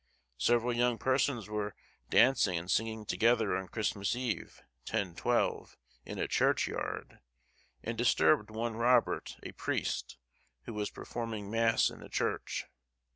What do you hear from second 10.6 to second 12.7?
who was performing mass in the church.